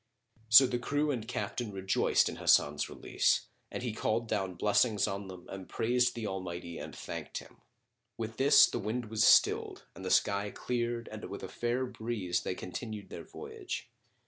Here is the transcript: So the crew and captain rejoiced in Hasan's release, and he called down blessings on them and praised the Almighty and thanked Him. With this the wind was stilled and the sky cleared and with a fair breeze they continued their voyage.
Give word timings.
So 0.49 0.65
the 0.65 0.79
crew 0.79 1.11
and 1.11 1.27
captain 1.27 1.71
rejoiced 1.71 2.27
in 2.27 2.37
Hasan's 2.37 2.89
release, 2.89 3.45
and 3.69 3.83
he 3.83 3.93
called 3.93 4.27
down 4.27 4.55
blessings 4.55 5.07
on 5.07 5.27
them 5.27 5.47
and 5.47 5.69
praised 5.69 6.15
the 6.15 6.25
Almighty 6.25 6.79
and 6.79 6.95
thanked 6.95 7.37
Him. 7.37 7.61
With 8.17 8.37
this 8.37 8.65
the 8.65 8.79
wind 8.79 9.11
was 9.11 9.23
stilled 9.23 9.85
and 9.93 10.03
the 10.03 10.09
sky 10.09 10.49
cleared 10.49 11.07
and 11.11 11.25
with 11.25 11.43
a 11.43 11.47
fair 11.49 11.85
breeze 11.85 12.41
they 12.41 12.55
continued 12.55 13.11
their 13.11 13.23
voyage. 13.25 13.91